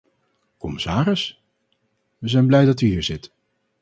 Commissaris, 0.57 1.35
we 2.17 2.27
zijn 2.29 2.47
blij 2.47 2.65
dat 2.65 2.81
u 2.81 2.85
hier 2.87 3.03
zit. 3.03 3.31